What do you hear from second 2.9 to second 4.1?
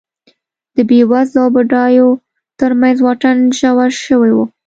واټن ژور